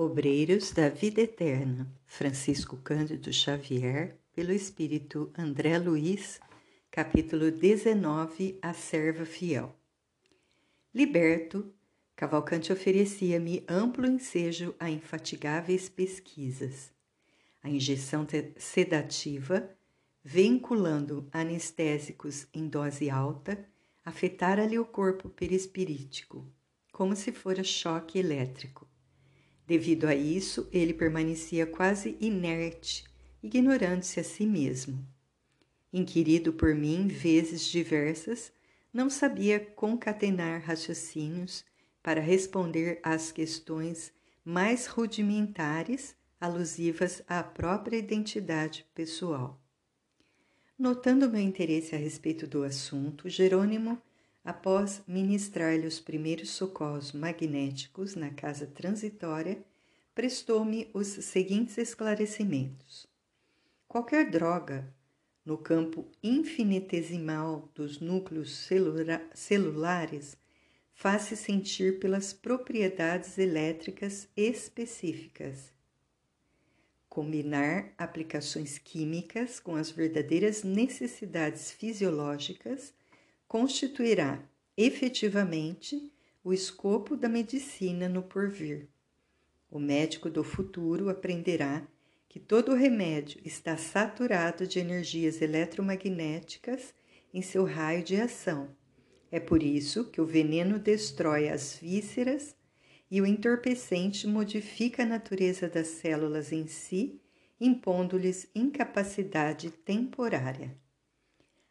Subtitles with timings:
[0.00, 6.38] Obreiros da Vida Eterna, Francisco Cândido Xavier, pelo Espírito André Luiz,
[6.88, 9.74] capítulo 19 A Serva Fiel.
[10.94, 11.74] Liberto,
[12.14, 16.92] Cavalcante oferecia-me amplo ensejo a infatigáveis pesquisas.
[17.60, 18.24] A injeção
[18.56, 19.68] sedativa,
[20.22, 23.66] vinculando anestésicos em dose alta,
[24.04, 26.46] afetara-lhe o corpo perispirítico,
[26.92, 28.86] como se fora choque elétrico
[29.68, 33.04] Devido a isso, ele permanecia quase inerte,
[33.42, 35.06] ignorando-se a si mesmo.
[35.92, 38.50] Inquirido por mim vezes diversas,
[38.90, 41.66] não sabia concatenar raciocínios
[42.02, 44.10] para responder às questões
[44.42, 49.60] mais rudimentares alusivas à própria identidade pessoal.
[50.78, 54.00] Notando meu interesse a respeito do assunto, Jerônimo
[54.48, 59.62] Após ministrar-lhe os primeiros socorros magnéticos na casa transitória,
[60.14, 63.06] prestou-me os seguintes esclarecimentos.
[63.86, 64.90] Qualquer droga,
[65.44, 70.34] no campo infinitesimal dos núcleos celula celulares,
[70.94, 75.74] faz-se sentir pelas propriedades elétricas específicas.
[77.06, 82.96] Combinar aplicações químicas com as verdadeiras necessidades fisiológicas
[83.48, 84.46] constituirá
[84.76, 86.12] efetivamente
[86.44, 88.86] o escopo da medicina no porvir.
[89.70, 91.86] O médico do futuro aprenderá
[92.28, 96.94] que todo remédio está saturado de energias eletromagnéticas
[97.32, 98.76] em seu raio de ação.
[99.30, 102.54] É por isso que o veneno destrói as vísceras
[103.10, 107.20] e o entorpecente modifica a natureza das células em si,
[107.58, 110.76] impondo-lhes incapacidade temporária.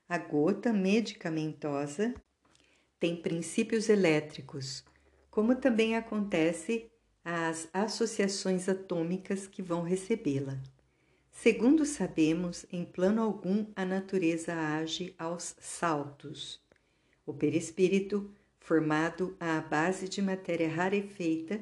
[0.10, 2.16] A gota medicamentosa
[2.98, 4.86] tem princípios elétricos,
[5.30, 6.90] como também acontece
[7.26, 10.58] às associações atômicas que vão recebê-la.
[11.30, 16.62] Segundo sabemos, em plano algum a natureza age aos saltos.
[17.26, 21.60] O perispírito, formado à base de matéria rarefeita,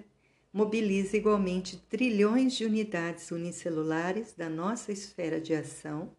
[0.54, 6.16] mobiliza igualmente trilhões de unidades unicelulares da nossa esfera de ação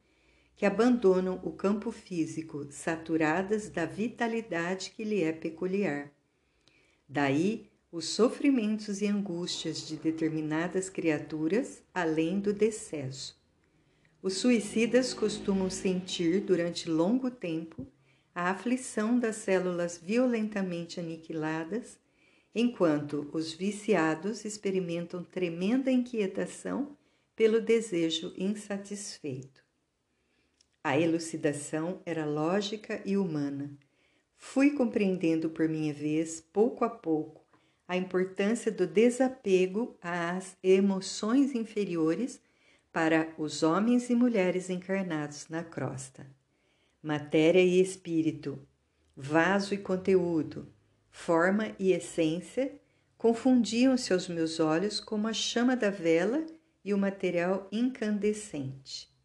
[0.56, 6.10] que abandonam o campo físico saturadas da vitalidade que lhe é peculiar.
[7.06, 13.38] Daí os sofrimentos e angústias de determinadas criaturas, além do decesso.
[14.22, 17.86] Os suicidas costumam sentir durante longo tempo
[18.34, 21.98] a aflição das células violentamente aniquiladas,
[22.54, 26.96] enquanto os viciados experimentam tremenda inquietação
[27.36, 29.65] pelo desejo insatisfeito.
[30.88, 33.76] A elucidação era lógica e humana.
[34.36, 37.44] Fui compreendendo por minha vez, pouco a pouco,
[37.88, 42.40] a importância do desapego às emoções inferiores
[42.92, 46.24] para os homens e mulheres encarnados na crosta.
[47.02, 48.56] Matéria e espírito,
[49.16, 50.72] vaso e conteúdo,
[51.10, 52.80] forma e essência
[53.18, 56.46] confundiam-se aos meus olhos como a chama da vela
[56.84, 59.15] e o material incandescente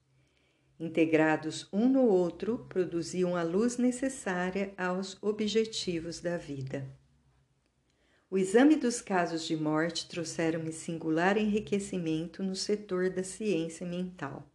[0.81, 6.89] integrados um no outro, produziam a luz necessária aos objetivos da vida.
[8.31, 14.49] O exame dos casos de morte trouxeram-me singular enriquecimento no setor da ciência mental.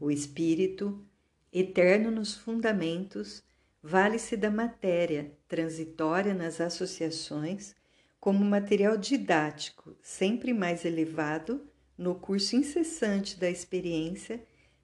[0.00, 1.06] O espírito,
[1.52, 3.40] eterno nos fundamentos,
[3.80, 7.76] vale-se da matéria, transitória nas associações,
[8.18, 14.42] como material didático, sempre mais elevado no curso incessante da experiência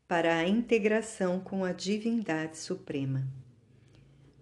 [0.09, 3.29] para a integração com a divindade suprema.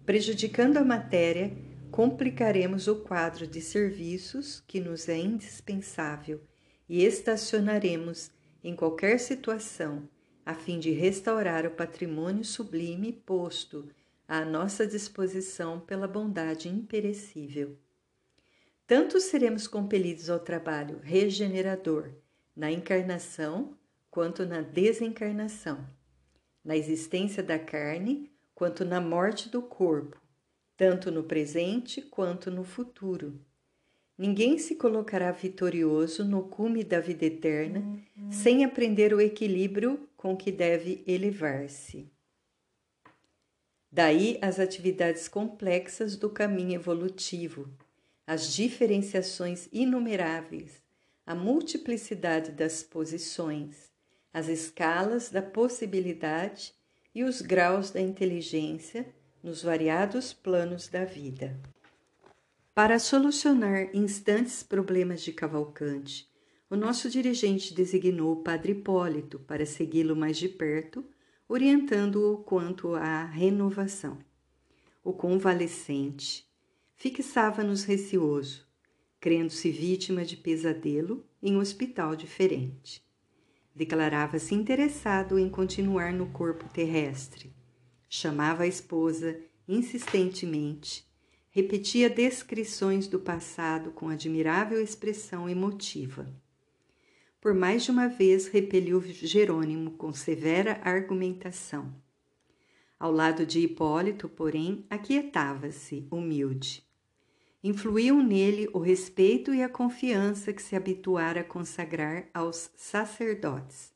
[0.05, 1.51] Prejudicando a matéria,
[1.91, 6.41] complicaremos o quadro de serviços que nos é indispensável
[6.87, 8.31] e estacionaremos
[8.63, 10.07] em qualquer situação
[10.45, 13.89] a fim de restaurar o patrimônio sublime posto
[14.25, 17.77] à nossa disposição pela bondade imperecível.
[18.87, 22.11] Tanto seremos compelidos ao trabalho regenerador
[22.55, 23.77] na encarnação
[24.17, 25.87] quanto na desencarnação,
[26.65, 30.19] na existência da carne quanto na morte do corpo,
[30.75, 33.39] tanto no presente quanto no futuro.
[34.17, 37.81] Ninguém se colocará vitorioso no cume da vida eterna
[38.17, 38.31] uhum.
[38.31, 42.11] sem aprender o equilíbrio com que deve elevar-se.
[43.91, 47.69] Daí as atividades complexas do caminho evolutivo,
[48.25, 50.81] as diferenciações inumeráveis,
[51.23, 53.86] a multiplicidade das posições,
[54.37, 56.71] as escalas da possibilidade
[57.13, 59.11] e os graus da inteligência
[59.41, 61.59] nos variados planos da vida.
[62.75, 66.29] Para solucionar instantes problemas de Cavalcante,
[66.69, 71.03] o nosso dirigente designou o padre Hipólito para segui-lo mais de perto,
[71.49, 74.19] orientando-o quanto à renovação.
[75.03, 76.45] O convalescente
[76.95, 78.67] fixava-nos receoso,
[79.19, 83.06] crendo-se vítima de pesadelo em um hospital diferente.
[83.77, 87.53] Declarava-se interessado em continuar no corpo terrestre.
[88.09, 91.05] Chamava a esposa insistentemente,
[91.51, 96.27] repetia descrições do passado com admirável expressão emotiva.
[97.39, 101.93] Por mais de uma vez repeliu Jerônimo com severa argumentação.
[102.99, 106.83] Ao lado de Hipólito, porém, aquietava-se, humilde.
[107.63, 113.91] Influíam nele o respeito e a confiança que se habituara a consagrar aos sacerdotes.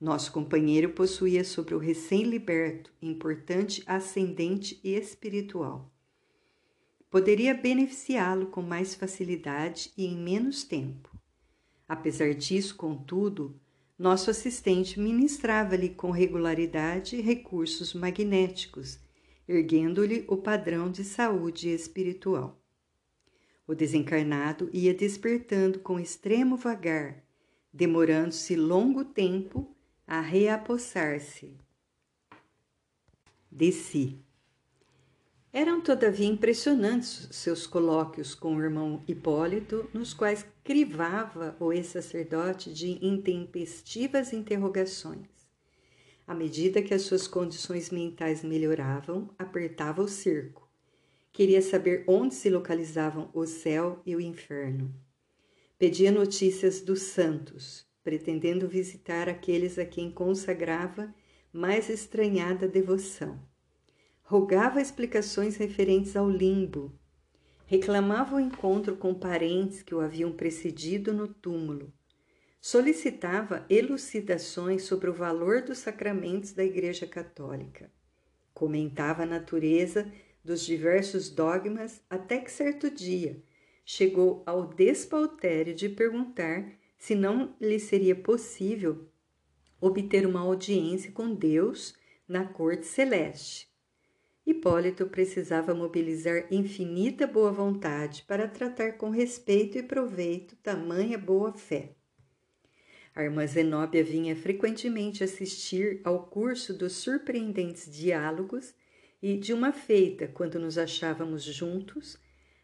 [0.00, 5.92] Nosso companheiro possuía sobre o recém-liberto importante ascendente espiritual.
[7.10, 11.16] Poderia beneficiá-lo com mais facilidade e em menos tempo.
[11.88, 13.58] Apesar disso, contudo,
[13.98, 18.98] nosso assistente ministrava-lhe com regularidade recursos magnéticos,
[19.48, 22.57] erguendo-lhe o padrão de saúde espiritual.
[23.68, 27.22] O desencarnado ia despertando com extremo vagar,
[27.70, 29.76] demorando-se longo tempo
[30.06, 31.54] a reapossar-se
[33.52, 34.18] de si.
[35.52, 43.04] Eram, todavia, impressionantes seus colóquios com o irmão Hipólito, nos quais crivava o ex-sacerdote de
[43.04, 45.28] intempestivas interrogações.
[46.26, 50.67] À medida que as suas condições mentais melhoravam, apertava o cerco
[51.32, 54.92] Queria saber onde se localizavam o céu e o inferno.
[55.78, 61.14] Pedia notícias dos santos, pretendendo visitar aqueles a quem consagrava
[61.52, 63.38] mais estranhada devoção.
[64.22, 66.92] Rogava explicações referentes ao limbo.
[67.66, 71.92] Reclamava o encontro com parentes que o haviam precedido no túmulo.
[72.60, 77.90] Solicitava elucidações sobre o valor dos sacramentos da Igreja Católica.
[78.52, 80.10] Comentava a natureza
[80.48, 83.42] dos diversos dogmas, até que certo dia
[83.84, 89.06] chegou ao despautério de perguntar se não lhe seria possível
[89.78, 91.94] obter uma audiência com Deus
[92.26, 93.68] na corte celeste.
[94.46, 101.94] Hipólito precisava mobilizar infinita boa vontade para tratar com respeito e proveito tamanha boa fé.
[103.14, 108.74] A irmã Zenóbia vinha frequentemente assistir ao curso dos surpreendentes diálogos
[109.22, 112.18] e de uma feita, quando nos achávamos juntos,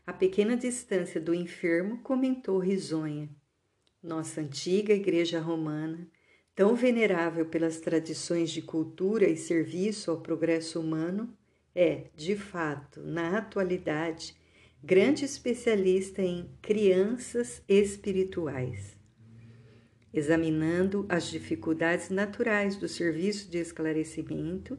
[0.07, 3.29] a pequena distância do enfermo, comentou risonha.
[4.03, 6.07] Nossa antiga Igreja Romana,
[6.55, 11.37] tão venerável pelas tradições de cultura e serviço ao progresso humano,
[11.75, 14.37] é, de fato, na atualidade,
[14.83, 18.97] grande especialista em crianças espirituais.
[20.13, 24.79] Examinando as dificuldades naturais do serviço de esclarecimento,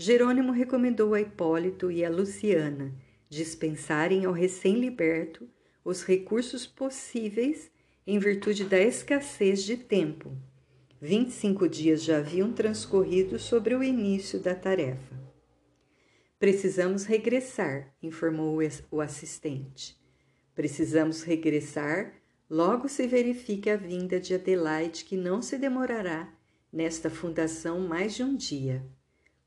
[0.00, 2.94] Jerônimo recomendou a Hipólito e a Luciana
[3.28, 5.48] dispensarem ao recém-liberto
[5.84, 7.68] os recursos possíveis
[8.06, 10.30] em virtude da escassez de tempo.
[11.00, 15.16] Vinte e cinco dias já haviam transcorrido sobre o início da tarefa.
[16.38, 18.60] Precisamos regressar, informou
[18.92, 19.96] o assistente.
[20.54, 22.14] Precisamos regressar
[22.48, 26.32] logo se verifique a vinda de Adelaide, que não se demorará
[26.72, 28.86] nesta fundação mais de um dia.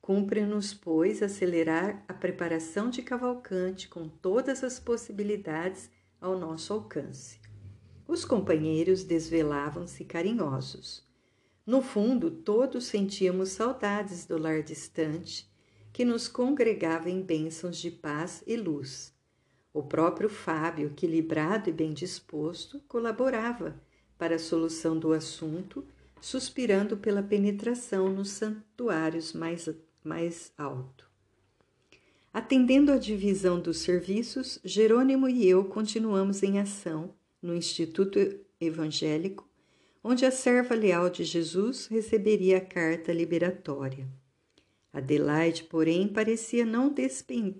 [0.02, 7.40] Cumpre-nos, pois, acelerar a preparação de Cavalcante com todas as possibilidades ao nosso alcance.
[8.08, 11.08] Os companheiros desvelavam-se carinhosos.
[11.66, 15.48] No fundo, todos sentíamos saudades do lar distante,
[15.94, 19.14] que nos congregava em bênçãos de paz e luz.
[19.72, 23.80] O próprio Fábio, equilibrado e bem disposto, colaborava
[24.18, 25.86] para a solução do assunto,
[26.20, 29.68] suspirando pela penetração nos santuários mais
[30.04, 31.10] mais alto.
[32.34, 38.20] Atendendo à divisão dos serviços, Jerônimo e eu continuamos em ação no Instituto
[38.60, 39.50] Evangélico,
[40.04, 44.08] onde a serva leal de Jesus receberia a carta liberatória.
[44.94, 46.94] Adelaide, porém, parecia não,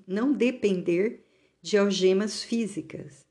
[0.08, 1.24] não depender
[1.62, 3.26] de algemas físicas.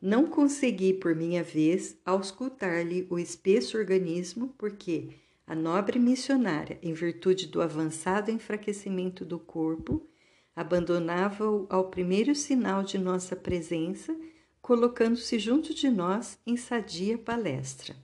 [0.00, 5.10] Não consegui, por minha vez, auscultar-lhe o espesso organismo, porque,
[5.50, 10.08] a nobre missionária, em virtude do avançado enfraquecimento do corpo,
[10.54, 14.16] abandonava-o ao primeiro sinal de nossa presença,
[14.62, 17.96] colocando-se junto de nós em sadia palestra.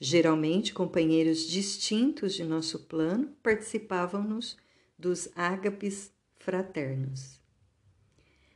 [0.00, 4.56] Geralmente, companheiros distintos de nosso plano participavam-nos
[4.98, 7.40] dos ágapes fraternos.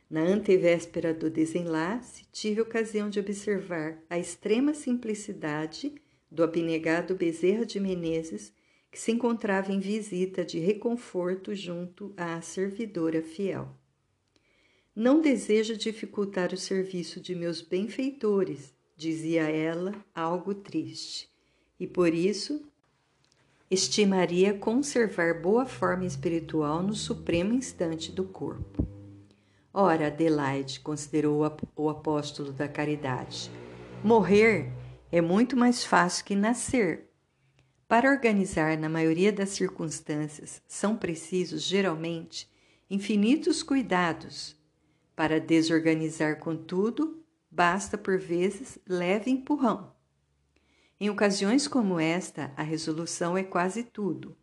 [0.09, 5.95] Na antevéspera do desenlace, tive ocasião de observar a extrema simplicidade
[6.29, 8.53] do abnegado Bezerra de Menezes,
[8.91, 13.69] que se encontrava em visita de reconforto junto à servidora fiel.
[14.95, 21.29] Não desejo dificultar o serviço de meus benfeitores, dizia ela, algo triste,
[21.77, 22.63] e por isso
[23.69, 28.87] estimaria conservar boa forma espiritual no supremo instante do corpo.
[29.73, 31.41] Ora, Adelaide, considerou
[31.75, 33.51] o apóstolo da caridade,
[34.01, 34.71] morrer
[35.11, 37.09] é muito mais fácil que nascer.
[37.87, 42.49] Para organizar, na maioria das circunstâncias, são precisos, geralmente,
[42.89, 44.55] infinitos cuidados.
[45.15, 49.93] Para desorganizar, contudo, basta por vezes leve empurrão.
[50.99, 54.35] Em ocasiões como esta, a resolução é quase tudo.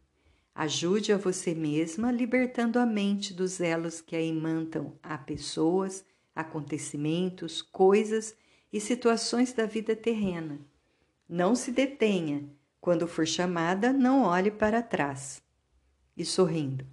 [0.55, 6.05] Ajude a você mesma, libertando a mente dos elos que a imantam a pessoas,
[6.35, 8.37] acontecimentos, coisas
[8.73, 10.59] e situações da vida terrena.
[11.29, 12.49] Não se detenha.
[12.81, 15.43] Quando for chamada, não olhe para trás.
[16.17, 16.85] E sorrindo,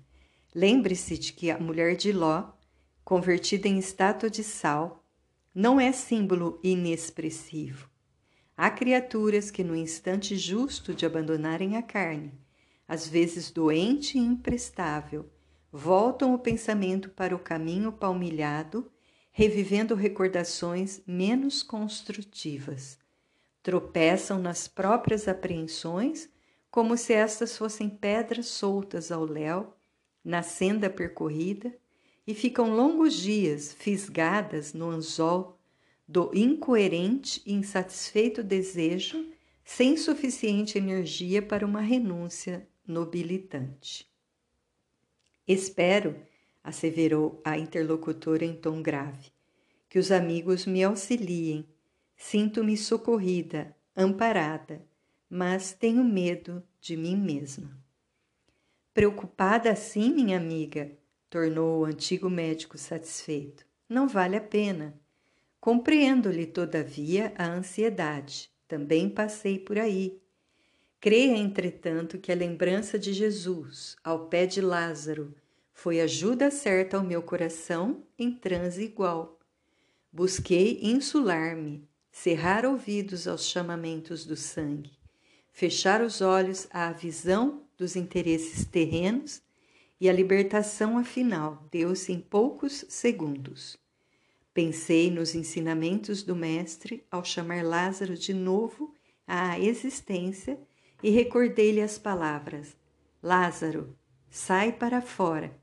[0.53, 2.51] lembre-se de que a mulher de Ló,
[3.03, 5.03] convertida em estátua de sal,
[5.53, 7.89] não é símbolo inexpressivo.
[8.55, 12.33] Há criaturas que, no instante justo de abandonarem a carne,
[12.87, 15.29] às vezes doente e imprestável,
[15.71, 18.91] voltam o pensamento para o caminho palmilhado,
[19.39, 22.99] revivendo recordações menos construtivas.
[23.63, 26.29] Tropeçam nas próprias apreensões,
[26.69, 29.73] como se estas fossem pedras soltas ao léu,
[30.21, 31.73] na senda percorrida,
[32.27, 35.57] e ficam longos dias fisgadas no anzol
[36.05, 39.25] do incoerente e insatisfeito desejo,
[39.63, 44.05] sem suficiente energia para uma renúncia nobilitante.
[45.47, 46.13] Espero,
[46.69, 49.31] asseverou a interlocutora em tom grave,
[49.89, 51.67] que os amigos me auxiliem.
[52.15, 54.81] Sinto-me socorrida, amparada,
[55.29, 57.77] mas tenho medo de mim mesma.
[58.93, 60.91] Preocupada assim, minha amiga,
[61.29, 63.65] tornou o antigo médico satisfeito.
[63.87, 64.93] Não vale a pena.
[65.59, 68.49] Compreendo-lhe, todavia, a ansiedade.
[68.67, 70.21] Também passei por aí.
[70.99, 75.33] Creia, entretanto, que a lembrança de Jesus ao pé de Lázaro
[75.81, 79.39] foi ajuda certa ao meu coração em transe igual.
[80.11, 84.91] Busquei insular-me, cerrar ouvidos aos chamamentos do sangue,
[85.53, 89.41] fechar os olhos à visão dos interesses terrenos
[90.01, 93.77] e a libertação, afinal, deu-se em poucos segundos.
[94.53, 98.93] Pensei nos ensinamentos do Mestre ao chamar Lázaro de novo
[99.25, 100.59] à existência
[101.01, 102.75] e recordei-lhe as palavras:
[103.23, 103.95] Lázaro,
[104.29, 105.57] sai para fora.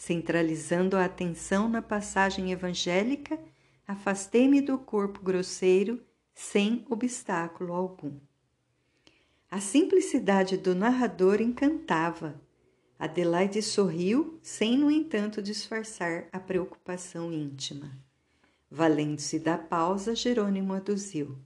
[0.00, 3.38] Centralizando a atenção na passagem evangélica,
[3.86, 6.02] afastei-me do corpo grosseiro
[6.34, 8.18] sem obstáculo algum.
[9.50, 12.40] A simplicidade do narrador encantava.
[12.98, 17.92] Adelaide sorriu, sem, no entanto, disfarçar a preocupação íntima.
[18.70, 21.36] Valendo-se da pausa, Jerônimo aduziu.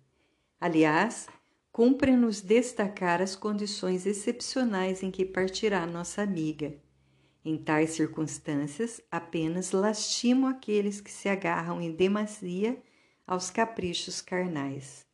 [0.60, 1.26] Aliás,
[1.72, 6.72] cumpre-nos destacar as condições excepcionais em que partirá nossa amiga.
[7.44, 12.82] Em tais circunstâncias, apenas lastimo aqueles que se agarram em demasia
[13.26, 15.06] aos caprichos carnais.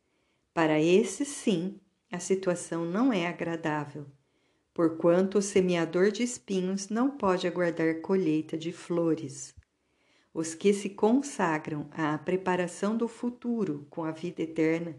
[0.53, 4.05] Para esses, sim, a situação não é agradável,
[4.73, 9.53] porquanto o semeador de espinhos não pode aguardar colheita de flores.
[10.33, 14.95] Os que se consagram à preparação do futuro com a vida eterna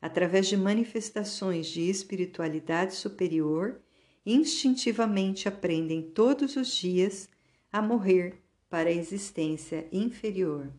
[0.00, 3.80] através de manifestações de espiritualidade superior,
[4.24, 7.28] instintivamente aprendem todos os dias
[7.72, 10.72] a morrer para a existência inferior.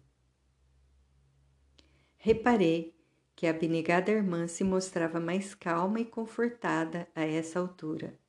[2.17, 2.95] Reparei
[3.35, 8.19] que a abnegada irmã se mostrava mais calma e confortada a essa altura.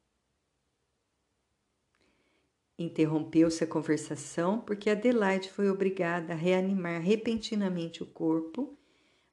[2.78, 8.76] Interrompeu-se a conversação porque Adelaide foi obrigada a reanimar repentinamente o corpo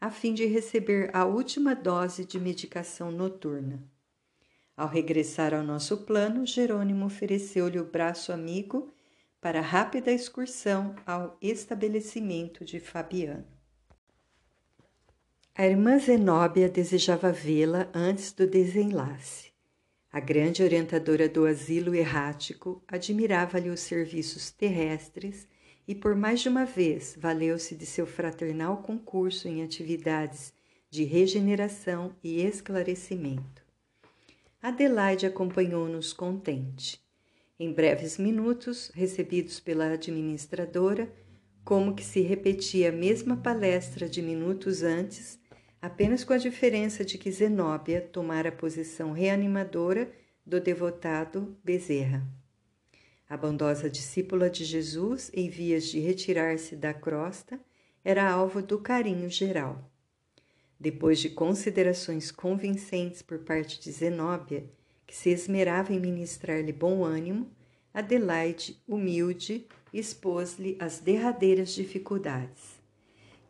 [0.01, 3.83] a fim de receber a última dose de medicação noturna.
[4.79, 8.89] Ao regressar ao nosso plano, Jerônimo ofereceu-lhe o braço amigo
[9.41, 13.45] para rápida excursão ao estabelecimento de Fabiano.
[15.53, 19.51] A irmã Zenóbia desejava vê-la antes do desenlace.
[20.13, 25.45] A grande orientadora do asilo errático admirava-lhe os serviços terrestres
[25.85, 30.53] e por mais de uma vez valeu-se de seu fraternal concurso em atividades
[30.89, 33.58] de regeneração e esclarecimento.
[34.61, 37.01] Adelaide acompanhou-nos contente.
[37.57, 41.09] Em breves minutos, recebidos pela administradora,
[41.63, 45.39] como que se repetia a mesma palestra de minutos antes,
[45.81, 50.11] apenas com a diferença de que Zenóbia tomara a posição reanimadora
[50.45, 52.27] do devotado Bezerra.
[53.29, 57.57] A bondosa discípula de Jesus, em vias de retirar-se da crosta,
[58.03, 59.88] era alvo do carinho geral.
[60.79, 64.63] Depois de considerações convincentes por parte de Zenóbia,
[65.05, 67.51] que se esmerava em ministrar-lhe bom ânimo,
[67.93, 72.79] Adelaide, humilde, expôs-lhe as derradeiras dificuldades.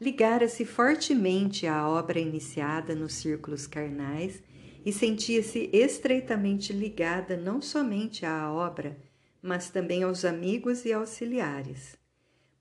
[0.01, 4.41] Ligara-se fortemente à obra iniciada nos círculos carnais
[4.85, 8.97] e sentia-se estreitamente ligada não somente à obra,
[9.41, 11.97] mas também aos amigos e auxiliares.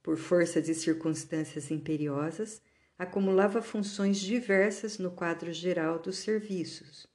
[0.03, 2.61] Por força de circunstâncias imperiosas,
[2.99, 7.07] acumulava funções diversas no quadro geral dos serviços.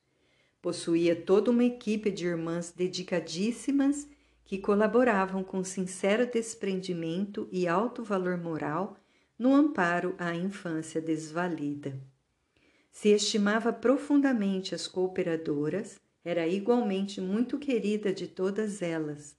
[0.62, 4.08] Possuía toda uma equipe de irmãs dedicadíssimas
[4.46, 8.96] que colaboravam com sincero desprendimento e alto valor moral
[9.38, 12.00] no amparo à infância desvalida.
[12.92, 19.36] Se estimava profundamente as cooperadoras, era igualmente muito querida de todas elas.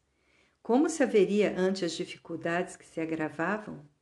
[0.62, 3.93] Como se haveria ante as dificuldades que se agravavam?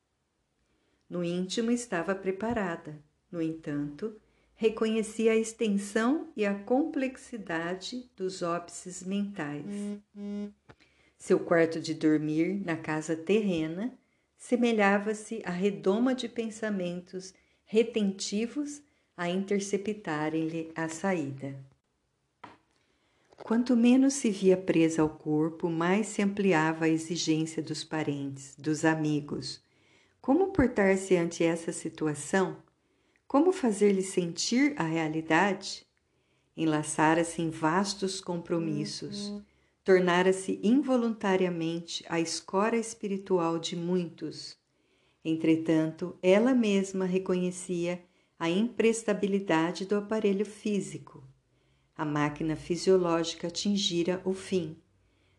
[1.12, 2.98] No íntimo estava preparada,
[3.30, 4.18] no entanto,
[4.54, 9.66] reconhecia a extensão e a complexidade dos óbices mentais.
[11.18, 13.92] Seu quarto de dormir na casa terrena
[14.38, 17.34] semelhava-se a redoma de pensamentos
[17.66, 18.80] retentivos
[19.14, 21.54] a interceptarem-lhe a saída.
[23.36, 28.82] Quanto menos se via presa ao corpo, mais se ampliava a exigência dos parentes, dos
[28.82, 29.61] amigos.
[30.22, 32.56] Como portar-se ante essa situação?
[33.26, 35.84] Como fazer-lhe sentir a realidade?
[36.56, 39.42] Enlaçara-se em vastos compromissos, uhum.
[39.82, 44.56] tornara-se involuntariamente a escora espiritual de muitos.
[45.24, 48.00] Entretanto, ela mesma reconhecia
[48.38, 51.24] a imprestabilidade do aparelho físico.
[51.96, 54.76] A máquina fisiológica atingira o fim.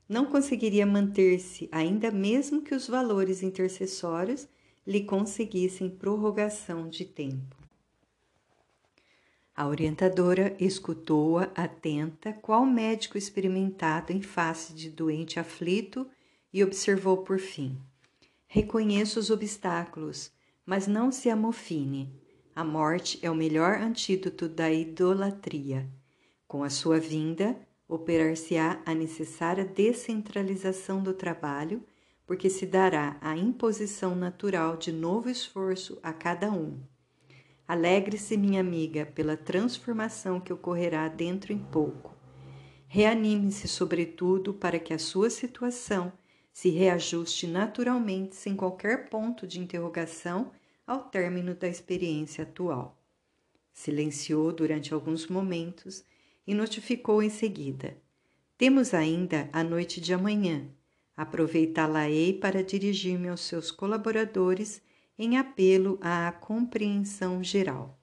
[0.09, 4.45] Não conseguiria manter-se, ainda mesmo que os valores intercessórios
[4.85, 7.55] lhe conseguissem prorrogação de tempo.
[9.55, 16.07] A orientadora escutou-a atenta, qual médico experimentado em face de doente aflito,
[16.51, 17.77] e observou por fim:
[18.47, 20.31] Reconheço os obstáculos,
[20.65, 22.11] mas não se amofine.
[22.55, 25.87] A morte é o melhor antídoto da idolatria.
[26.47, 31.83] Com a sua vinda, operar-se-á a necessária descentralização do trabalho,
[32.25, 36.79] porque se dará a imposição natural de novo esforço a cada um.
[37.67, 42.15] Alegre-se, minha amiga, pela transformação que ocorrerá dentro em pouco.
[42.87, 46.13] Reanime-se, sobretudo, para que a sua situação
[46.51, 50.51] se reajuste naturalmente sem qualquer ponto de interrogação
[50.85, 53.01] ao término da experiência atual.
[53.71, 56.05] Silenciou durante alguns momentos
[56.45, 57.97] e notificou em seguida:
[58.57, 60.69] Temos ainda a noite de amanhã.
[61.15, 64.81] Aproveitá-la-ei para dirigir-me aos seus colaboradores
[65.17, 67.99] em apelo à compreensão geral.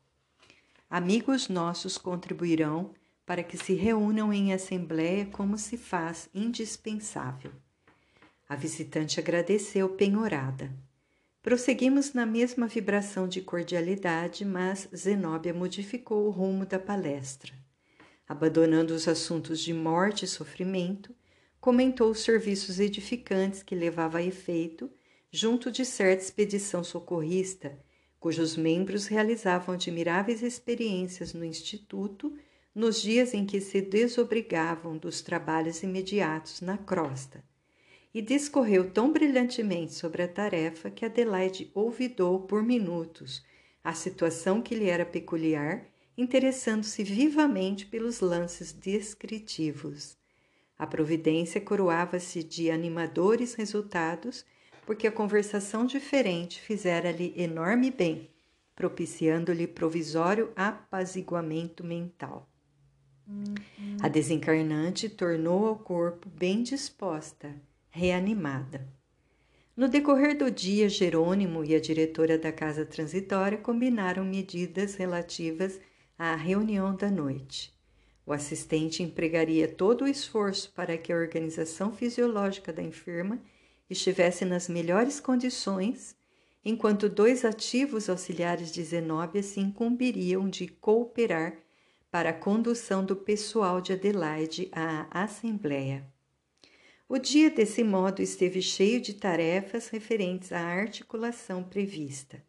[0.88, 2.94] Amigos nossos contribuirão
[3.26, 7.52] para que se reúnam em assembleia como se faz indispensável.
[8.48, 10.72] A visitante agradeceu penhorada.
[11.42, 17.52] Prosseguimos na mesma vibração de cordialidade, mas Zenóbia modificou o rumo da palestra.
[18.28, 21.14] Abandonando os assuntos de morte e sofrimento,
[21.60, 24.90] comentou os serviços edificantes que levava a efeito
[25.30, 27.78] junto de certa expedição socorrista,
[28.18, 32.36] cujos membros realizavam admiráveis experiências no Instituto
[32.74, 37.44] nos dias em que se desobrigavam dos trabalhos imediatos na crosta
[38.12, 43.44] e discorreu tão brilhantemente sobre a tarefa que Adelaide ouvidou por minutos
[43.82, 50.19] a situação que lhe era peculiar, interessando-se vivamente pelos lances descritivos.
[50.80, 54.46] A providência coroava-se de animadores resultados,
[54.86, 58.30] porque a conversação diferente fizera-lhe enorme bem,
[58.74, 62.48] propiciando-lhe provisório apaziguamento mental.
[64.02, 67.54] A desencarnante tornou ao corpo bem disposta
[67.90, 68.88] reanimada.
[69.76, 75.78] No decorrer do dia, Jerônimo e a diretora da casa transitória combinaram medidas relativas
[76.18, 77.78] à reunião da noite.
[78.30, 83.42] O assistente empregaria todo o esforço para que a organização fisiológica da enferma
[83.90, 86.14] estivesse nas melhores condições,
[86.64, 91.58] enquanto dois ativos auxiliares de Zenóbia se incumbiriam de cooperar
[92.08, 96.06] para a condução do pessoal de Adelaide à Assembleia.
[97.08, 102.40] O dia, desse modo, esteve cheio de tarefas referentes à articulação prevista.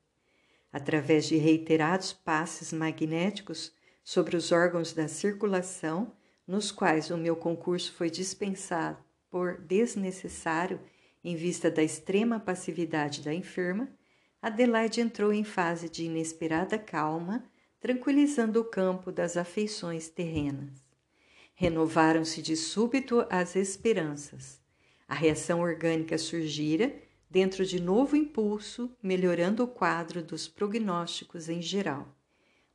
[0.72, 6.14] Através de reiterados passes magnéticos sobre os órgãos da circulação,
[6.48, 8.98] nos quais o meu concurso foi dispensado
[9.30, 10.80] por desnecessário
[11.24, 13.88] em vista da extrema passividade da enferma,
[14.42, 17.44] Adelaide entrou em fase de inesperada calma,
[17.80, 20.84] tranquilizando o campo das afeições terrenas.
[21.54, 24.60] Renovaram-se de súbito as esperanças.
[25.08, 26.94] A reação orgânica surgira
[27.30, 32.08] dentro de novo impulso, melhorando o quadro dos prognósticos em geral.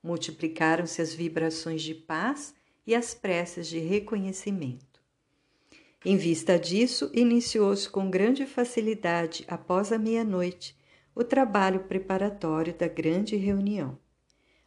[0.06, 2.54] Multiplicaram-se as vibrações de paz
[2.86, 5.02] e as preces de reconhecimento.
[6.04, 10.78] Em vista disso, iniciou-se com grande facilidade, após a meia-noite,
[11.12, 13.98] o trabalho preparatório da grande reunião.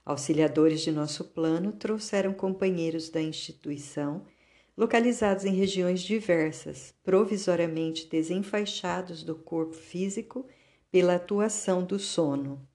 [0.03, 4.25] Auxiliadores de nosso plano trouxeram companheiros da instituição,
[4.75, 10.45] localizados em regiões diversas, provisoriamente desenfaixados do corpo físico
[10.91, 12.67] pela atuação do sono.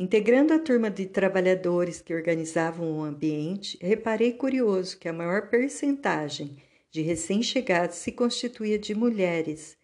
[0.00, 6.56] Integrando a turma de trabalhadores que organizavam o ambiente, reparei curioso que a maior percentagem
[6.90, 9.76] de recém-chegados se constituía de mulheres,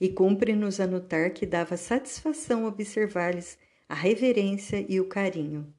[0.00, 3.58] e cumpre-nos anotar que dava satisfação observar-lhes
[3.88, 5.74] a reverência e o carinho.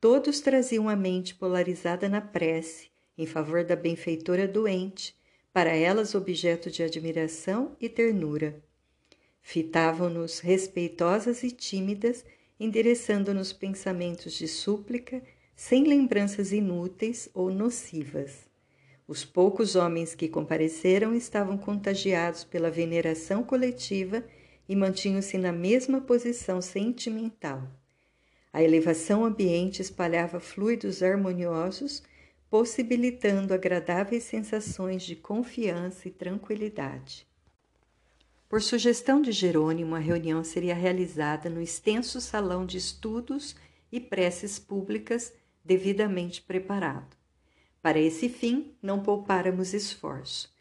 [0.00, 5.14] Todos traziam a mente polarizada na prece em favor da benfeitora doente,
[5.52, 8.64] para elas objeto de admiração e ternura.
[9.42, 12.24] Fitavam-nos respeitosas e tímidas,
[12.60, 15.22] endereçando-nos pensamentos de súplica,
[15.56, 18.50] sem lembranças inúteis ou nocivas.
[19.08, 24.22] Os poucos homens que compareceram estavam contagiados pela veneração coletiva
[24.68, 27.66] e mantinham-se na mesma posição sentimental.
[28.52, 32.02] A elevação ambiente espalhava fluidos harmoniosos,
[32.50, 37.29] possibilitando agradáveis sensações de confiança e tranquilidade.
[38.50, 43.54] Por sugestão de Jerônimo, a reunião seria realizada no extenso salão de estudos
[43.92, 45.32] e preces públicas
[45.64, 47.16] devidamente preparado.
[47.80, 50.52] Para esse fim, não poupáramos esforço.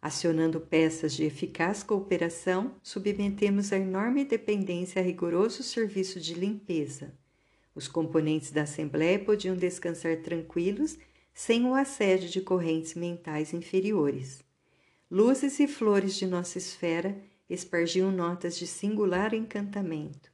[0.00, 7.12] Acionando peças de eficaz cooperação, submetemos a enorme dependência a rigoroso serviço de limpeza.
[7.74, 10.96] Os componentes da Assembleia podiam descansar tranquilos
[11.34, 14.45] sem o assédio de correntes mentais inferiores.
[15.08, 17.16] Luzes e flores de nossa esfera
[17.48, 20.32] espargiam notas de singular encantamento.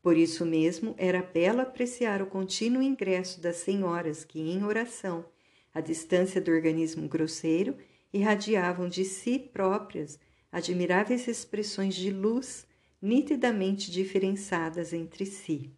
[0.00, 5.26] Por isso mesmo, era belo apreciar o contínuo ingresso das senhoras que, em oração,
[5.74, 7.76] à distância do organismo grosseiro,
[8.10, 10.18] irradiavam de si próprias
[10.50, 12.66] admiráveis expressões de luz
[13.02, 15.70] nitidamente diferenciadas entre si.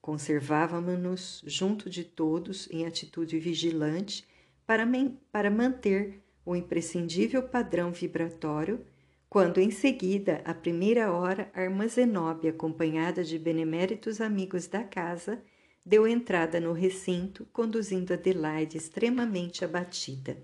[0.00, 4.26] Conservávamos-nos junto de todos em atitude vigilante
[4.66, 4.88] para,
[5.30, 8.84] para manter o imprescindível padrão vibratório,
[9.28, 15.42] quando em seguida, à primeira hora, a irmã Zenóbia, acompanhada de beneméritos amigos da casa,
[15.84, 20.36] deu entrada no recinto, conduzindo Adelaide extremamente abatida.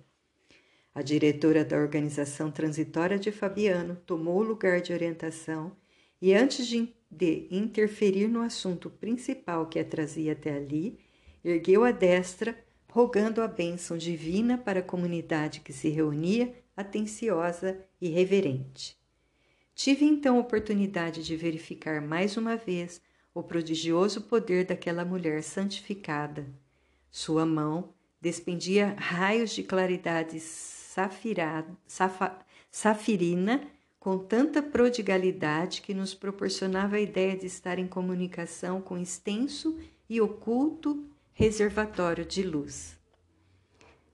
[0.95, 5.77] A diretora da organização transitória de Fabiano tomou o lugar de orientação
[6.21, 10.99] e, antes de, de interferir no assunto principal que a trazia até ali,
[11.45, 12.59] ergueu a destra,
[12.90, 18.96] rogando a bênção divina para a comunidade que se reunia, atenciosa e reverente.
[19.74, 23.01] Tive então oportunidade de verificar mais uma vez
[23.35, 26.46] o prodigioso poder daquela mulher santificada.
[27.11, 30.40] Sua mão despendia raios de claridade
[32.70, 33.61] safirina
[34.01, 40.20] com tanta prodigalidade que nos proporcionava a ideia de estar em comunicação com extenso e
[40.20, 41.05] oculto
[41.38, 42.98] reservatório de luz.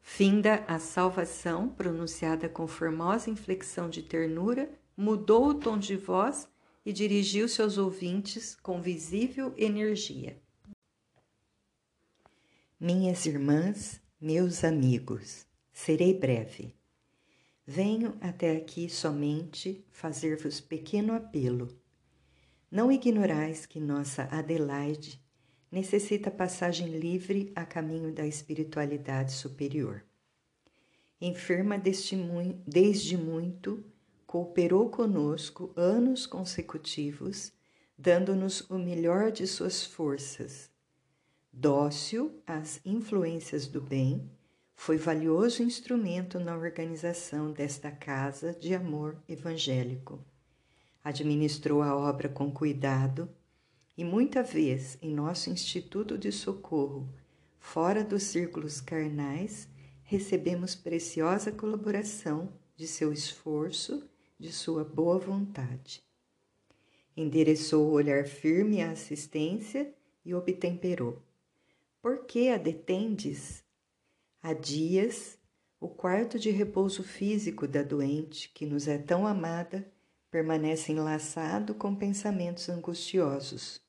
[0.03, 6.47] Finda a salvação, pronunciada com formosa inflexão de ternura, mudou o tom de voz
[6.85, 10.39] e dirigiu-se aos ouvintes com visível energia.
[12.79, 16.77] Minhas irmãs, meus amigos, serei breve.
[17.67, 21.75] Venho até aqui somente fazer-vos pequeno apelo.
[22.71, 25.24] Não ignorais que nossa Adelaide
[25.75, 30.05] necessita passagem livre a caminho da espiritualidade superior.
[31.21, 33.85] Enferma desde muito,
[34.25, 37.53] cooperou conosco anos consecutivos,
[37.99, 40.71] dando-nos o melhor de suas forças.
[41.53, 44.31] Dócil às influências do bem,
[44.77, 50.25] foi valioso instrumento na organização desta casa de amor evangélico.
[51.03, 53.29] Administrou a obra com cuidado
[53.97, 57.09] e muita vez em nosso instituto de socorro,
[57.59, 59.69] fora dos círculos carnais,
[60.03, 66.03] recebemos preciosa colaboração de seu esforço, de sua boa vontade.
[67.17, 71.23] Endereçou o olhar firme à assistência e obtemperou.
[72.03, 73.63] Por que a detendes?
[74.43, 75.39] Há dias,
[75.81, 79.91] o quarto de repouso físico da doente, que nos é tão amada,
[80.31, 83.84] permanece enlaçado com pensamentos angustiosos.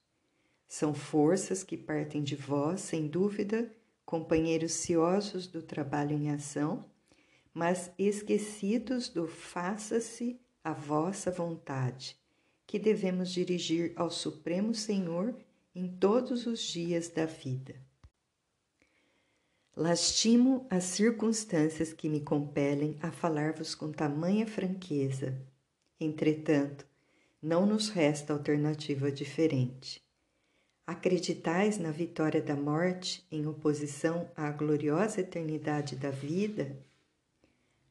[0.68, 3.72] São forças que partem de vós, sem dúvida,
[4.06, 6.86] companheiros ciosos do trabalho em ação,
[7.54, 12.18] mas esquecidos do faça-se a vossa vontade,
[12.68, 15.36] que devemos dirigir ao Supremo Senhor
[15.74, 17.76] em todos os dias da vida.
[19.76, 25.38] Lastimo as circunstâncias que me compelem a falar-vos com tamanha franqueza.
[26.00, 26.86] Entretanto,
[27.42, 30.05] não nos resta alternativa diferente.
[30.88, 36.78] Acreditais na vitória da morte em oposição à gloriosa eternidade da vida?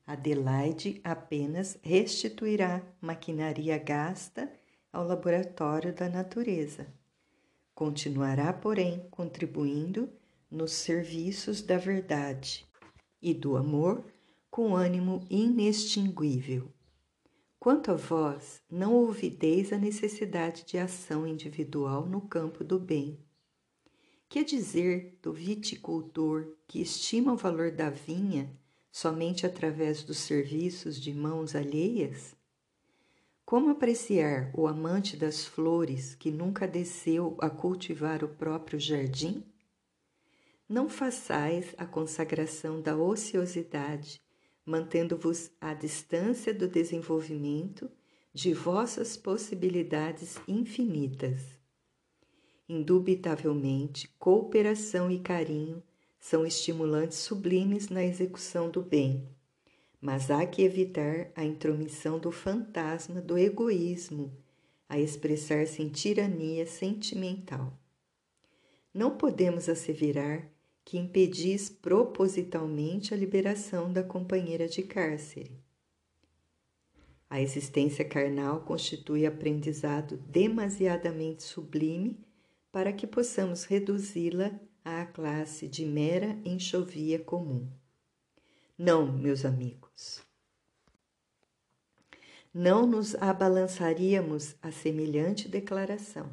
[0.07, 4.49] Adelaide apenas restituirá maquinaria gasta
[4.93, 6.87] ao laboratório da natureza.
[7.75, 10.09] Continuará, porém, contribuindo
[10.49, 12.65] nos serviços da verdade
[13.21, 14.05] e do amor
[14.49, 16.71] com ânimo inextinguível.
[17.65, 23.19] Quanto a vós, não ouvideis a necessidade de ação individual no campo do bem.
[24.29, 28.55] Que dizer do viticultor que estima o valor da vinha
[28.93, 32.37] somente através dos serviços de mãos alheias?
[33.47, 39.43] Como apreciar o amante das flores que nunca desceu a cultivar o próprio jardim?
[40.69, 44.23] Não façais a consagração da ociosidade
[44.65, 47.91] mantendo-vos à distância do desenvolvimento
[48.33, 51.41] de vossas possibilidades infinitas.
[52.69, 55.83] Indubitavelmente, cooperação e carinho
[56.19, 59.29] são estimulantes sublimes na execução do bem,
[60.01, 64.35] mas há que evitar a intromissão do fantasma do egoísmo
[64.89, 67.79] a expressar-se em tirania sentimental.
[68.93, 70.49] Não podemos asseverar
[70.85, 75.59] que impedis propositalmente a liberação da companheira de cárcere.
[77.29, 82.19] A existência carnal constitui aprendizado demasiadamente sublime
[82.71, 84.53] para que possamos reduzi-la
[84.85, 87.67] à classe de mera enxovia comum.
[88.77, 90.23] Não, meus amigos.
[92.53, 96.31] Não nos abalançaríamos a semelhante declaração.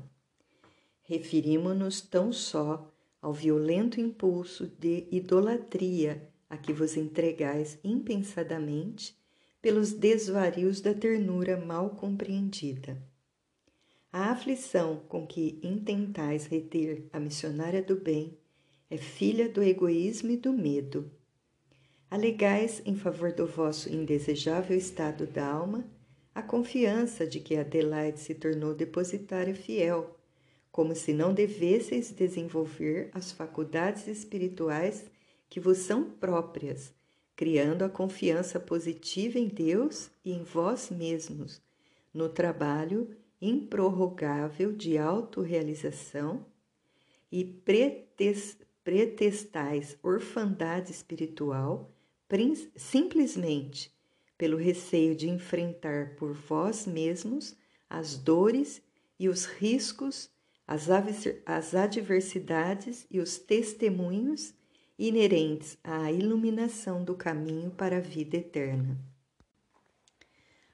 [1.04, 9.16] Referimos-nos tão só ao violento impulso de idolatria a que vos entregais impensadamente
[9.62, 12.98] pelos desvarios da ternura mal compreendida.
[14.12, 18.38] A aflição com que intentais reter a missionária do bem
[18.90, 21.10] é filha do egoísmo e do medo.
[22.10, 25.86] Alegais em favor do vosso indesejável estado d'alma
[26.36, 30.18] a confiança de que Adelaide se tornou depositária fiel
[30.72, 35.06] como se não devesseis desenvolver as faculdades espirituais
[35.50, 36.94] que vos são próprias,
[37.36, 41.62] criando a confiança positiva em Deus e em vós mesmos,
[42.14, 43.10] no trabalho
[43.42, 46.46] improrrogável de autorrealização
[47.32, 47.44] e
[48.84, 51.92] pretestais orfandade espiritual
[52.76, 53.92] simplesmente
[54.38, 57.56] pelo receio de enfrentar por vós mesmos
[57.90, 58.82] as dores
[59.20, 60.30] e os riscos
[60.68, 64.54] as, adversidades e os testemunhos
[64.98, 69.00] inerentes à iluminação do caminho para a vida eterna.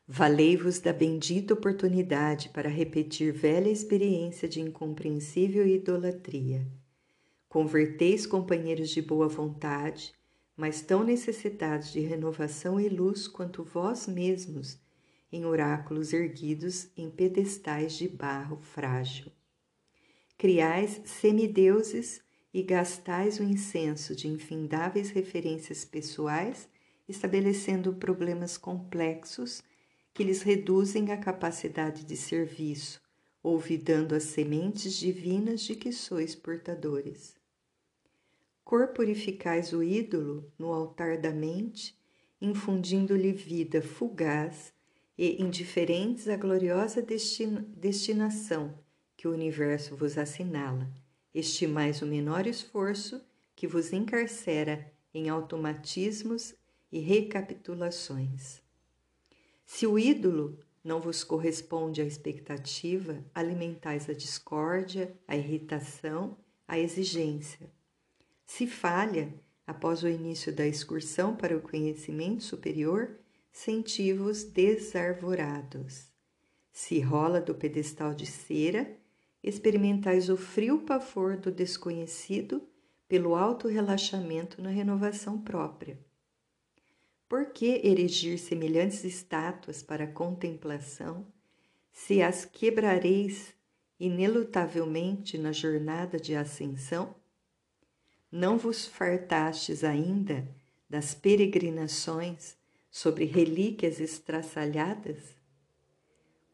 [0.08, 6.66] Valei-vos da bendita oportunidade para repetir velha experiência de incompreensível idolatria.
[7.50, 10.14] Converteis companheiros de boa vontade,
[10.56, 14.80] mas tão necessitados de renovação e luz quanto vós mesmos,
[15.32, 19.32] em oráculos erguidos em pedestais de barro frágil
[20.38, 22.22] criais semideuses
[22.54, 26.70] e gastais o incenso de infindáveis referências pessoais,
[27.10, 29.64] estabelecendo problemas complexos
[30.14, 33.02] que lhes reduzem a capacidade de serviço,
[33.42, 37.36] olvidando as sementes divinas de que sois portadores.
[38.64, 41.98] Corporificais o ídolo no altar da mente,
[42.42, 44.74] infundindo-lhe vida fugaz
[45.18, 48.87] e indiferentes à gloriosa destina destinação
[49.18, 50.88] que o universo vos assinala,
[51.34, 53.20] estimais o menor esforço
[53.56, 56.54] que vos encarcera em automatismos
[56.92, 58.62] e recapitulações.
[59.66, 67.70] Se o ídolo não vos corresponde à expectativa, alimentais a discórdia, a irritação, a exigência.
[68.46, 69.34] Se falha,
[69.66, 73.18] após o início da excursão para o conhecimento superior,
[73.52, 76.08] senti-vos desarvorados.
[76.72, 78.96] Se rola do pedestal de cera,
[79.48, 82.62] experimentais o frio pavor do desconhecido
[83.08, 85.98] pelo alto relaxamento na renovação própria.
[87.30, 91.26] Por que erigir semelhantes estátuas para contemplação,
[91.92, 93.54] se as quebrareis
[94.00, 97.16] inelutavelmente na jornada de ascensão?
[98.32, 100.48] Não vos fartastes ainda
[100.90, 102.58] das peregrinações
[102.90, 105.37] sobre relíquias estraçalhadas?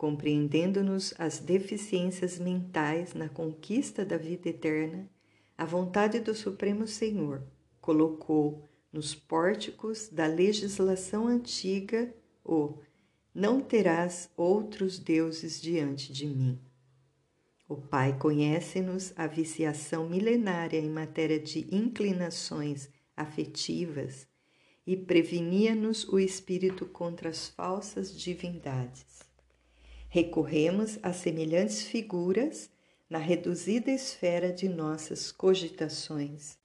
[0.04, 5.10] Compreendendo-nos as deficiências mentais na conquista da vida eterna,
[5.58, 7.42] a vontade do Supremo Senhor
[7.80, 12.14] colocou nos pórticos da legislação antiga
[12.44, 12.80] o
[13.34, 16.60] não terás outros deuses diante de mim.
[17.66, 24.28] O Pai conhece-nos a viciação milenária em matéria de inclinações afetivas
[24.86, 29.23] e prevenia-nos o espírito contra as falsas divindades.
[30.14, 32.70] Recorremos a semelhantes figuras
[33.10, 36.56] na reduzida esfera de nossas cogitações,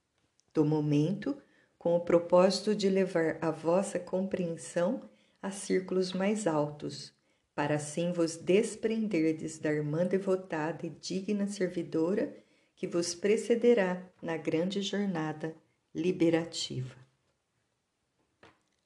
[0.53, 1.35] do momento,
[1.75, 5.01] com o propósito de levar a vossa compreensão
[5.41, 7.11] a círculos mais altos,
[7.55, 12.31] para assim vos desprenderdes da irmã devotada e digna servidora
[12.75, 15.55] que vos precederá na grande jornada
[15.91, 16.95] liberativa.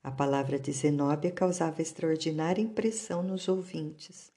[0.02, 4.33] A palavra de Zenóbia causava extraordinária impressão nos ouvintes.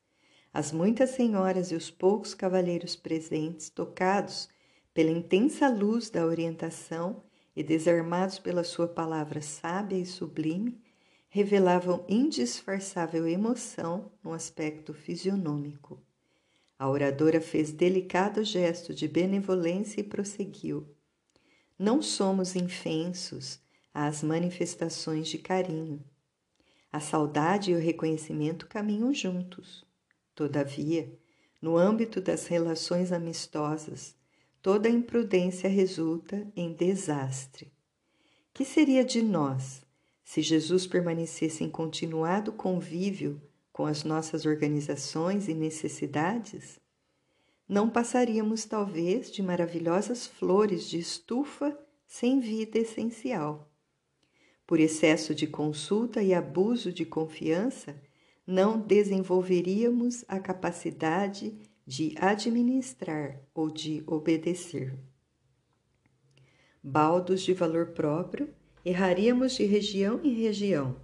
[0.58, 4.48] As muitas senhoras e os poucos cavalheiros presentes, tocados
[4.94, 7.22] pela intensa luz da orientação
[7.54, 10.80] e desarmados pela sua palavra sábia e sublime,
[11.28, 16.02] revelavam indisfarçável emoção no aspecto fisionômico.
[16.78, 20.88] A oradora fez delicado gesto de benevolência e prosseguiu:
[21.78, 23.60] Não somos infensos
[23.92, 26.02] às manifestações de carinho.
[26.90, 29.85] A saudade e o reconhecimento caminham juntos.
[30.36, 31.10] Todavia,
[31.62, 34.14] no âmbito das relações amistosas,
[34.60, 37.72] toda imprudência resulta em desastre.
[38.52, 39.80] Que seria de nós
[40.22, 43.40] se Jesus permanecesse em continuado convívio
[43.72, 46.78] com as nossas organizações e necessidades?
[47.66, 53.72] Não passaríamos, talvez, de maravilhosas flores de estufa sem vida essencial.
[54.66, 57.96] Por excesso de consulta e abuso de confiança,
[58.46, 61.54] não desenvolveríamos a capacidade
[61.86, 64.96] de administrar ou de obedecer.
[66.82, 68.48] Baldos de valor próprio,
[68.84, 70.96] erraríamos de região em região,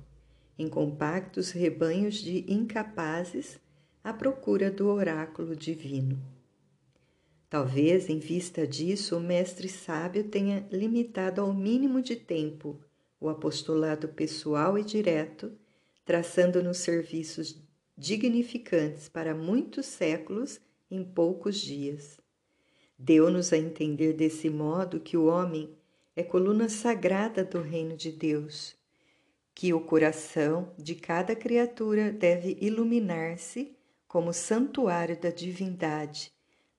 [0.57, 3.59] em compactos rebanhos de incapazes
[4.05, 6.23] à procura do oráculo divino.
[7.51, 12.81] Talvez, em vista disso, o mestre sábio tenha limitado ao mínimo de tempo
[13.21, 15.53] o apostolado pessoal e direto,
[16.05, 17.61] traçando-nos serviços
[17.97, 20.61] dignificantes para muitos séculos
[20.91, 22.21] em poucos dias.
[22.99, 25.77] Deu-nos a entender desse modo que o homem
[26.15, 28.77] é coluna sagrada do reino de Deus,
[29.55, 36.33] que o coração de cada criatura deve iluminar-se como santuário da divindade,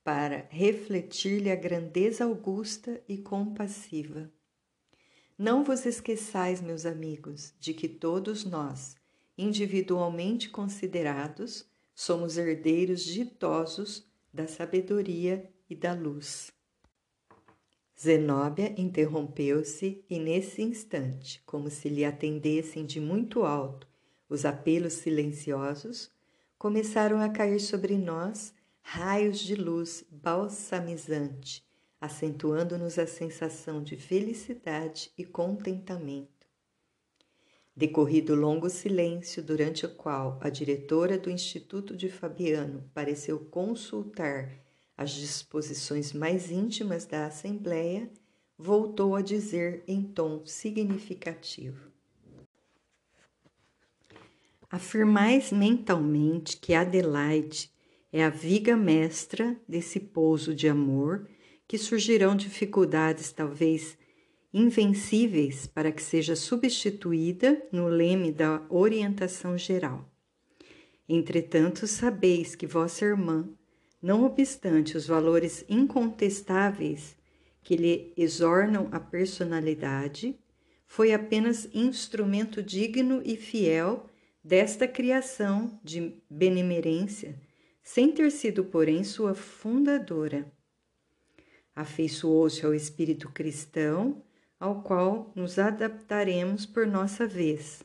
[0.04, 4.30] para refletir-lhe a grandeza augusta e compassiva.
[5.38, 8.96] Não vos esqueçais, meus amigos, de que todos nós,
[9.38, 16.52] individualmente considerados, somos herdeiros ditosos da sabedoria e da luz.
[18.00, 23.88] Zenóbia interrompeu-se e, nesse instante, como se lhe atendessem de muito alto
[24.28, 26.12] os apelos silenciosos,
[26.58, 31.63] começaram a cair sobre nós raios de luz balsamizante
[32.04, 36.33] acentuando-nos a sensação de felicidade e contentamento.
[37.76, 44.52] Decorrido longo silêncio, durante o qual a diretora do Instituto de Fabiano pareceu consultar
[44.96, 48.12] as disposições mais íntimas da Assembleia,
[48.56, 51.92] voltou a dizer em tom significativo:
[54.70, 57.71] Afirmais mentalmente que Adelaide
[58.12, 61.28] é a viga mestra desse pouso de amor
[61.67, 63.98] que surgirão dificuldades, talvez
[64.54, 70.08] invencíveis, para que seja substituída no leme da orientação geral.
[71.10, 73.49] Entretanto, sabeis que vossa irmã,
[74.01, 77.15] não obstante os valores incontestáveis
[77.63, 80.37] que lhe exornam a personalidade,
[80.85, 84.06] foi apenas instrumento digno e fiel
[84.43, 87.39] desta criação de benemerência,
[87.81, 90.51] sem ter sido, porém, sua fundadora
[91.75, 94.21] afeiçoou-se ao espírito cristão,
[94.64, 97.84] ao qual nos adaptaremos por nossa vez,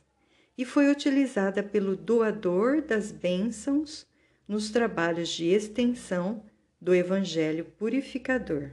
[0.57, 4.07] e foi utilizada pelo doador das bênçãos
[4.47, 6.41] nos trabalhos de extensão
[6.79, 8.69] do Evangelho purificador.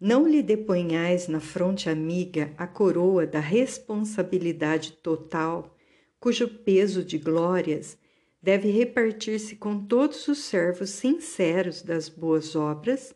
[0.00, 5.76] Não lhe deponhais na fronte amiga a coroa da responsabilidade total,
[6.20, 7.98] cujo peso de glórias
[8.40, 13.12] deve repartir-se com todos os servos sinceros das boas obras,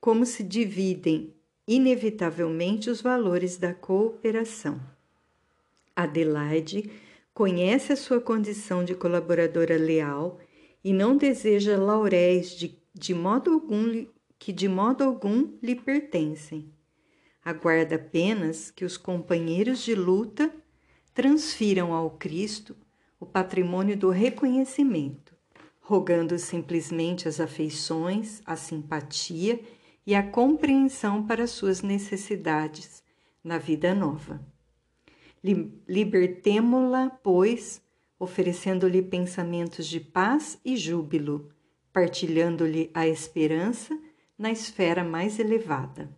[0.00, 1.34] como se dividem
[1.68, 4.80] inevitavelmente os valores da cooperação.
[5.94, 6.90] Adelaide
[7.34, 10.40] conhece a sua condição de colaboradora leal
[10.82, 14.06] e não deseja lauréis de, de modo algum
[14.38, 16.72] que de modo algum lhe pertencem.
[17.44, 20.50] Aguarda apenas que os companheiros de luta
[21.12, 22.74] transfiram ao Cristo
[23.20, 25.34] o patrimônio do reconhecimento,
[25.80, 29.77] rogando simplesmente as afeições, a simpatia e
[30.14, 33.02] a compreensão para suas necessidades
[33.42, 34.40] na vida nova.
[35.86, 37.82] Libertemo-la, pois,
[38.18, 41.50] oferecendo-lhe pensamentos de paz e júbilo,
[41.92, 43.98] partilhando-lhe a esperança
[44.36, 46.08] na esfera mais elevada.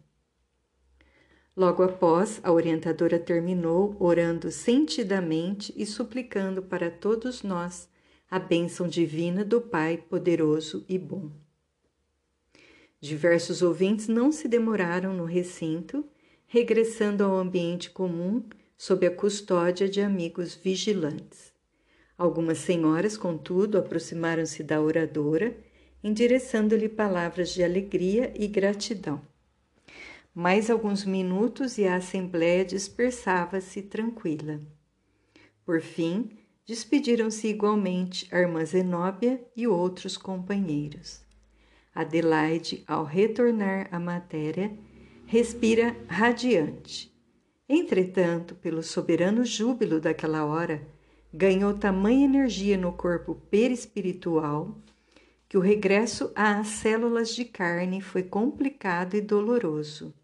[1.57, 7.89] Logo após, a orientadora terminou orando sentidamente e suplicando para todos nós
[8.31, 11.31] a bênção divina do Pai poderoso e bom.
[13.01, 16.05] Diversos ouvintes não se demoraram no recinto,
[16.47, 18.45] regressando ao ambiente comum
[18.77, 21.53] sob a custódia de amigos vigilantes.
[22.19, 25.57] Algumas senhoras, contudo, aproximaram-se da oradora
[26.03, 29.21] endereçando-lhe palavras de alegria e gratidão.
[30.35, 34.61] Mais alguns minutos e a assembléia dispersava-se tranquila.
[35.65, 36.31] Por fim,
[36.67, 41.30] despediram-se igualmente a irmã Zenóbia e outros companheiros.
[41.95, 44.77] Adelaide, ao retornar à matéria,
[45.27, 47.13] respira radiante.
[47.69, 50.87] Entretanto, pelo soberano júbilo daquela hora,
[51.33, 54.77] ganhou tamanha energia no corpo perispiritual
[55.49, 60.15] que o regresso às células de carne foi complicado e doloroso.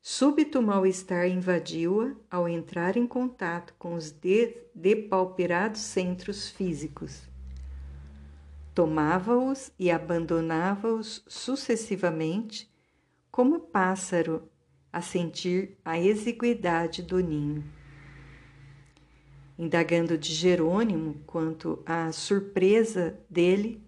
[0.00, 7.27] Súbito mal-estar invadiu-a ao entrar em contato com os de depauperados centros físicos.
[8.78, 12.72] Tomava-os e abandonava-os sucessivamente,
[13.28, 14.48] como pássaro
[14.92, 17.64] a sentir a exiguidade do ninho.
[19.58, 23.84] Indagando de Jerônimo quanto à surpresa dele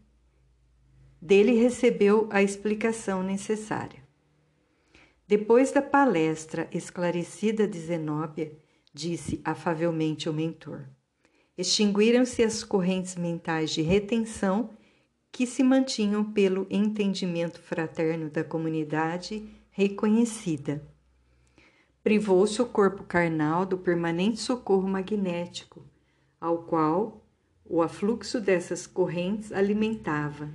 [1.22, 4.02] dele recebeu a explicação necessária.
[5.24, 8.58] Depois da palestra esclarecida de Zenóbia,
[8.92, 10.88] disse afavelmente o mentor:
[11.56, 14.79] extinguiram-se as correntes mentais de retenção
[15.32, 20.82] que se mantinham pelo entendimento fraterno da comunidade reconhecida.
[22.02, 25.84] Privou-se o corpo carnal do permanente socorro magnético,
[26.40, 27.26] ao qual
[27.64, 30.50] o afluxo dessas correntes alimentava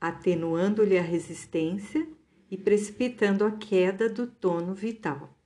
[0.00, 2.06] atenuando-lhe a resistência
[2.50, 5.36] e precipitando a queda do tono vital.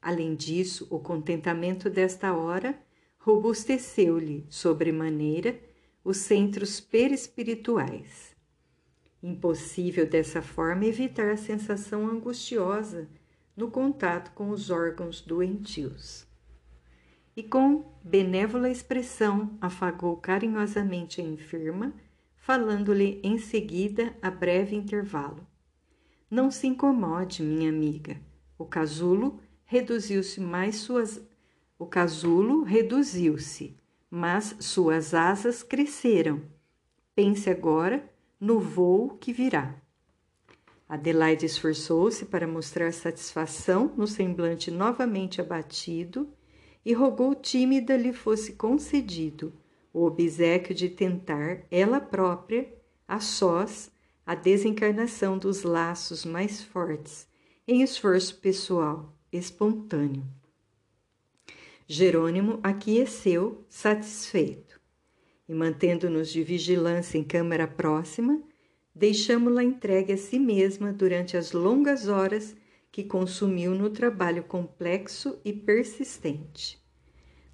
[0.00, 2.78] Além disso, o contentamento desta hora
[3.18, 5.58] robusteceu-lhe sobremaneira
[6.06, 8.36] os centros perispirituais.
[9.20, 13.08] Impossível dessa forma evitar a sensação angustiosa
[13.56, 16.24] no contato com os órgãos doentios.
[17.36, 21.92] E com benévola expressão afagou carinhosamente a enferma
[22.36, 25.44] falando-lhe em seguida a breve intervalo.
[26.30, 28.16] Não se incomode, minha amiga.
[28.56, 31.20] O casulo reduziu-se mais suas
[31.78, 33.76] o casulo reduziu-se,
[34.16, 36.40] mas suas asas cresceram.
[37.14, 38.02] Pense agora
[38.40, 39.74] no voo que virá.
[40.88, 46.32] Adelaide esforçou-se para mostrar satisfação no semblante novamente abatido
[46.82, 49.52] e rogou tímida lhe fosse concedido
[49.92, 52.72] o obsequio de tentar ela própria,
[53.06, 53.90] a sós,
[54.24, 57.28] a desencarnação dos laços mais fortes,
[57.68, 60.24] em esforço pessoal, espontâneo.
[61.88, 64.80] Jerônimo aqueceu, satisfeito,
[65.48, 68.42] e mantendo-nos de vigilância em câmara próxima,
[68.92, 72.56] deixamo-la entregue a si mesma durante as longas horas
[72.90, 76.82] que consumiu no trabalho complexo e persistente.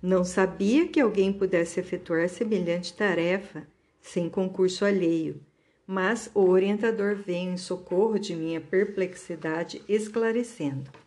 [0.01, 3.67] Não sabia que alguém pudesse efetuar semelhante tarefa
[4.01, 5.43] sem concurso alheio,
[5.87, 11.02] mas o orientador veio em socorro de minha perplexidade, esclarecendo.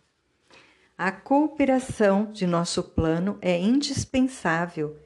[0.98, 4.96] A cooperação de nosso plano é indispensável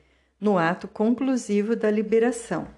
[0.40, 2.68] no ato conclusivo da liberação.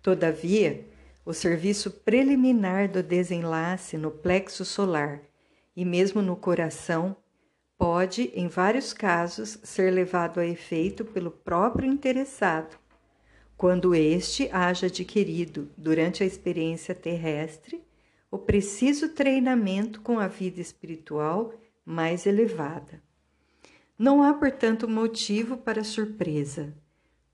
[0.00, 0.88] Todavia,
[1.22, 5.20] o serviço preliminar do desenlace no plexo solar
[5.76, 7.14] e mesmo no coração
[7.76, 12.78] pode, em vários casos, ser levado a efeito pelo próprio interessado,
[13.54, 17.84] quando este haja adquirido, durante a experiência terrestre,
[18.30, 21.52] o preciso treinamento com a vida espiritual
[21.90, 23.02] mais elevada.
[23.98, 26.72] Não há, portanto, motivo para surpresa.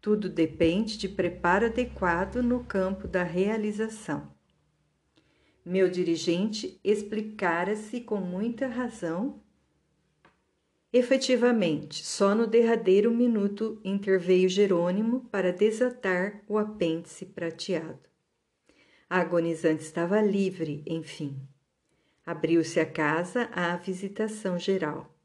[0.00, 4.34] Tudo depende de preparo adequado no campo da realização.
[5.64, 9.42] Meu dirigente explicara-se com muita razão.
[10.92, 18.08] Efetivamente, só no derradeiro minuto interveio Jerônimo para desatar o apêndice prateado.
[19.10, 21.36] A agonizante estava livre, enfim.
[22.26, 25.16] Abriu-se a casa à visitação geral.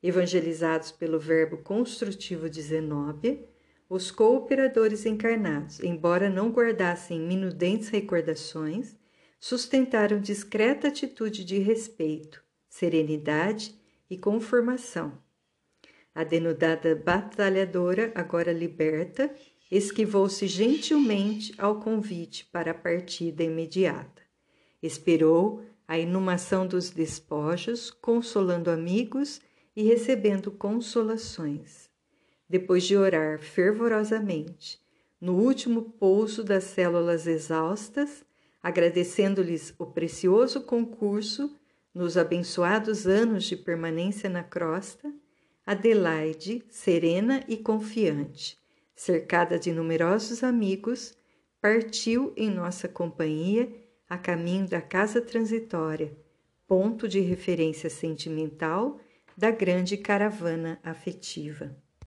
[0.00, 3.44] Evangelizados pelo verbo construtivo de Zenóbia,
[3.88, 8.96] os cooperadores encarnados, embora não guardassem minudentes recordações,
[9.40, 13.74] sustentaram discreta atitude de respeito, serenidade
[14.08, 15.18] e conformação.
[16.14, 19.34] A denudada batalhadora, agora liberta,
[19.70, 24.22] esquivou-se gentilmente ao convite para a partida imediata.
[24.82, 29.40] Esperou a inumação dos despojos, consolando amigos
[29.74, 31.88] e recebendo consolações.
[32.48, 34.80] Depois de orar fervorosamente,
[35.20, 38.24] no último pouso das células exaustas,
[38.62, 41.54] agradecendo-lhes o precioso concurso
[41.94, 45.12] nos abençoados anos de permanência na crosta,
[45.64, 48.58] Adelaide, serena e confiante,
[48.94, 51.16] cercada de numerosos amigos,
[51.60, 53.68] partiu em nossa companhia
[54.08, 56.16] a caminho da casa transitória,
[56.66, 58.98] ponto de referência sentimental
[59.36, 61.76] da grande caravana afetiva.